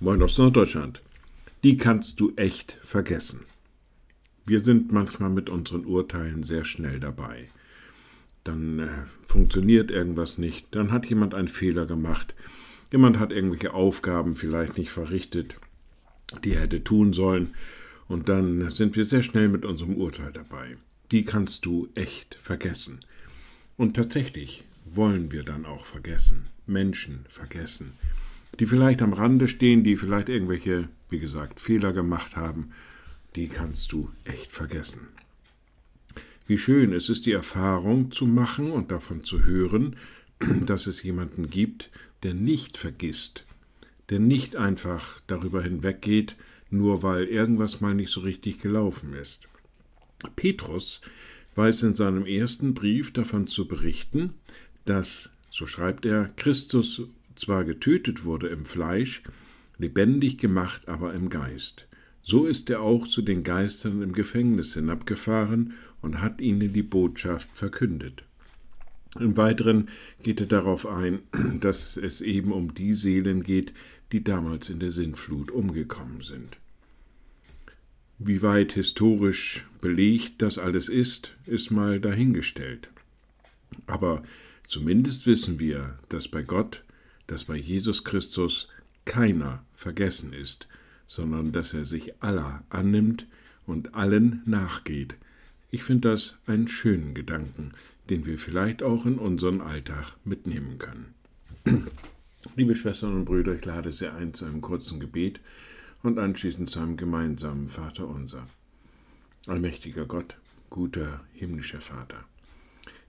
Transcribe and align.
Moin 0.00 0.22
aus 0.22 0.38
Norddeutschland. 0.38 1.00
Die 1.64 1.76
kannst 1.76 2.20
du 2.20 2.32
echt 2.36 2.78
vergessen. 2.82 3.46
Wir 4.46 4.60
sind 4.60 4.92
manchmal 4.92 5.30
mit 5.30 5.50
unseren 5.50 5.84
Urteilen 5.84 6.42
sehr 6.42 6.64
schnell 6.64 7.00
dabei. 7.00 7.50
Dann 8.44 8.78
äh, 8.78 8.88
funktioniert 9.26 9.90
irgendwas 9.90 10.38
nicht, 10.38 10.74
dann 10.74 10.92
hat 10.92 11.06
jemand 11.06 11.34
einen 11.34 11.48
Fehler 11.48 11.84
gemacht, 11.84 12.34
jemand 12.92 13.18
hat 13.18 13.32
irgendwelche 13.32 13.74
Aufgaben 13.74 14.36
vielleicht 14.36 14.78
nicht 14.78 14.90
verrichtet, 14.90 15.58
die 16.44 16.54
er 16.54 16.62
hätte 16.62 16.82
tun 16.82 17.12
sollen, 17.12 17.54
und 18.06 18.30
dann 18.30 18.70
sind 18.70 18.96
wir 18.96 19.04
sehr 19.04 19.22
schnell 19.22 19.48
mit 19.48 19.66
unserem 19.66 19.96
Urteil 19.96 20.32
dabei. 20.32 20.78
Die 21.10 21.24
kannst 21.24 21.66
du 21.66 21.88
echt 21.94 22.36
vergessen. 22.36 23.04
Und 23.76 23.96
tatsächlich, 23.96 24.64
wollen 24.96 25.32
wir 25.32 25.42
dann 25.42 25.66
auch 25.66 25.84
vergessen, 25.84 26.46
Menschen 26.66 27.26
vergessen 27.28 27.92
die 28.58 28.66
vielleicht 28.66 29.02
am 29.02 29.12
Rande 29.12 29.48
stehen, 29.48 29.84
die 29.84 29.96
vielleicht 29.96 30.28
irgendwelche, 30.28 30.88
wie 31.10 31.18
gesagt, 31.18 31.60
Fehler 31.60 31.92
gemacht 31.92 32.36
haben, 32.36 32.70
die 33.36 33.48
kannst 33.48 33.92
du 33.92 34.10
echt 34.24 34.52
vergessen. 34.52 35.08
Wie 36.46 36.58
schön 36.58 36.92
es 36.92 37.08
ist, 37.08 37.26
die 37.26 37.32
Erfahrung 37.32 38.10
zu 38.10 38.26
machen 38.26 38.70
und 38.70 38.90
davon 38.90 39.22
zu 39.22 39.44
hören, 39.44 39.96
dass 40.66 40.86
es 40.86 41.02
jemanden 41.02 41.50
gibt, 41.50 41.90
der 42.22 42.34
nicht 42.34 42.76
vergisst, 42.76 43.44
der 44.10 44.18
nicht 44.18 44.56
einfach 44.56 45.20
darüber 45.26 45.62
hinweggeht, 45.62 46.36
nur 46.70 47.02
weil 47.02 47.24
irgendwas 47.24 47.80
mal 47.80 47.94
nicht 47.94 48.10
so 48.10 48.20
richtig 48.20 48.58
gelaufen 48.58 49.14
ist. 49.14 49.48
Petrus 50.34 51.00
weiß 51.54 51.82
in 51.84 51.94
seinem 51.94 52.26
ersten 52.26 52.74
Brief 52.74 53.12
davon 53.12 53.46
zu 53.46 53.68
berichten, 53.68 54.34
dass, 54.88 55.30
so 55.50 55.66
schreibt 55.66 56.06
er, 56.06 56.30
Christus 56.36 57.02
zwar 57.34 57.64
getötet 57.64 58.24
wurde 58.24 58.48
im 58.48 58.64
Fleisch, 58.64 59.22
lebendig 59.78 60.38
gemacht 60.38 60.88
aber 60.88 61.14
im 61.14 61.28
Geist. 61.28 61.86
So 62.22 62.46
ist 62.46 62.68
er 62.68 62.82
auch 62.82 63.06
zu 63.06 63.22
den 63.22 63.42
Geistern 63.42 64.02
im 64.02 64.12
Gefängnis 64.12 64.74
hinabgefahren 64.74 65.74
und 66.02 66.20
hat 66.20 66.40
ihnen 66.40 66.72
die 66.72 66.82
Botschaft 66.82 67.48
verkündet. 67.54 68.24
Im 69.18 69.36
Weiteren 69.36 69.88
geht 70.22 70.40
er 70.40 70.46
darauf 70.46 70.86
ein, 70.86 71.20
dass 71.60 71.96
es 71.96 72.20
eben 72.20 72.52
um 72.52 72.74
die 72.74 72.94
Seelen 72.94 73.42
geht, 73.42 73.72
die 74.12 74.22
damals 74.22 74.68
in 74.68 74.80
der 74.80 74.92
Sintflut 74.92 75.50
umgekommen 75.50 76.22
sind. 76.22 76.58
Wie 78.18 78.42
weit 78.42 78.72
historisch 78.72 79.64
belegt 79.80 80.42
das 80.42 80.58
alles 80.58 80.88
ist, 80.88 81.36
ist 81.46 81.70
mal 81.70 82.00
dahingestellt. 82.00 82.90
Aber 83.86 84.22
zumindest 84.68 85.26
wissen 85.26 85.58
wir, 85.58 85.98
dass 86.08 86.28
bei 86.28 86.42
Gott 86.42 86.84
dass 87.28 87.44
bei 87.44 87.56
Jesus 87.56 88.02
Christus 88.02 88.68
keiner 89.04 89.64
vergessen 89.74 90.32
ist, 90.32 90.66
sondern 91.06 91.52
dass 91.52 91.72
er 91.72 91.86
sich 91.86 92.20
aller 92.20 92.64
annimmt 92.68 93.26
und 93.64 93.94
allen 93.94 94.42
nachgeht. 94.44 95.14
Ich 95.70 95.84
finde 95.84 96.10
das 96.10 96.38
einen 96.46 96.66
schönen 96.66 97.14
Gedanken, 97.14 97.72
den 98.10 98.26
wir 98.26 98.38
vielleicht 98.38 98.82
auch 98.82 99.06
in 99.06 99.18
unseren 99.18 99.60
Alltag 99.60 100.16
mitnehmen 100.24 100.78
können. 100.78 101.14
Liebe 102.56 102.74
Schwestern 102.74 103.14
und 103.14 103.24
Brüder, 103.26 103.54
ich 103.54 103.64
lade 103.64 103.92
Sie 103.92 104.10
ein 104.10 104.32
zu 104.32 104.46
einem 104.46 104.62
kurzen 104.62 104.98
Gebet 104.98 105.40
und 106.02 106.18
anschließend 106.18 106.70
zu 106.70 106.80
einem 106.80 106.96
gemeinsamen 106.96 107.68
Vater 107.68 108.08
unser. 108.08 108.46
Allmächtiger 109.46 110.06
Gott, 110.06 110.38
guter 110.70 111.24
himmlischer 111.34 111.82
Vater, 111.82 112.24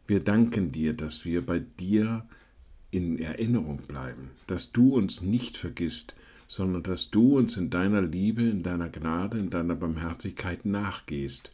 wir 0.10 0.20
danken 0.20 0.72
dir, 0.72 0.94
dass 0.94 1.24
wir 1.24 1.46
bei 1.46 1.60
dir 1.60 2.26
in 2.90 3.20
Erinnerung 3.20 3.78
bleiben, 3.88 4.32
dass 4.48 4.72
du 4.72 4.96
uns 4.96 5.22
nicht 5.22 5.56
vergisst, 5.56 6.16
sondern 6.48 6.82
dass 6.82 7.12
du 7.12 7.38
uns 7.38 7.58
in 7.58 7.70
deiner 7.70 8.02
Liebe, 8.02 8.42
in 8.42 8.64
deiner 8.64 8.90
Gnade, 8.90 9.38
in 9.38 9.52
deiner 9.52 9.76
Barmherzigkeit 9.76 10.66
nachgehst 10.66 11.52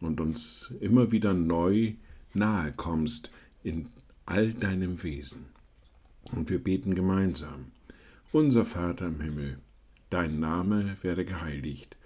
und 0.00 0.20
uns 0.20 0.74
immer 0.80 1.12
wieder 1.12 1.32
neu 1.32 1.92
nahe 2.34 2.72
kommst 2.72 3.30
in 3.62 3.86
all 4.26 4.52
deinem 4.52 5.02
Wesen. 5.04 5.44
Und 6.32 6.50
wir 6.50 6.58
beten 6.58 6.96
gemeinsam. 6.96 7.66
Unser 8.32 8.64
Vater 8.64 9.06
im 9.06 9.20
Himmel, 9.20 9.58
dein 10.10 10.40
Name 10.40 10.96
werde 11.02 11.24
geheiligt, 11.24 11.96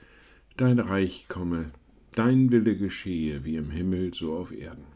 dein 0.58 0.78
Reich 0.78 1.26
komme, 1.28 1.70
dein 2.12 2.50
Wille 2.50 2.76
geschehe 2.76 3.44
wie 3.44 3.56
im 3.56 3.70
Himmel 3.70 4.12
so 4.12 4.36
auf 4.36 4.52
Erden. 4.52 4.95